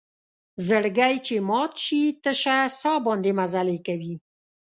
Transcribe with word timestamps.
زړګۍ 0.67 1.15
چې 1.25 1.35
مات 1.49 1.73
شي 1.85 2.01
تشه 2.23 2.57
سا 2.79 2.93
باندې 3.05 3.31
مزلې 3.39 3.77
کوي 3.87 4.15